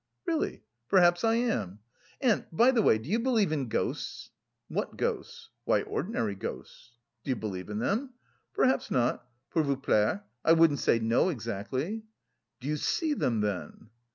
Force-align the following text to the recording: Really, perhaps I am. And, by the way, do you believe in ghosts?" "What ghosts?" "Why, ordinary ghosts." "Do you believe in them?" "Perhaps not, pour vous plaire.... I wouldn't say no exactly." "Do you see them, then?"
Really, 0.25 0.63
perhaps 0.89 1.23
I 1.23 1.35
am. 1.35 1.77
And, 2.19 2.47
by 2.51 2.71
the 2.71 2.81
way, 2.81 2.97
do 2.97 3.07
you 3.07 3.19
believe 3.19 3.51
in 3.51 3.67
ghosts?" 3.67 4.31
"What 4.67 4.97
ghosts?" 4.97 5.49
"Why, 5.65 5.83
ordinary 5.83 6.33
ghosts." 6.33 6.93
"Do 7.23 7.29
you 7.29 7.35
believe 7.35 7.69
in 7.69 7.77
them?" 7.77 8.13
"Perhaps 8.55 8.89
not, 8.89 9.29
pour 9.51 9.61
vous 9.61 9.75
plaire.... 9.77 10.23
I 10.43 10.53
wouldn't 10.53 10.79
say 10.79 10.97
no 10.97 11.29
exactly." 11.29 12.01
"Do 12.59 12.67
you 12.67 12.77
see 12.77 13.13
them, 13.13 13.41
then?" 13.41 13.91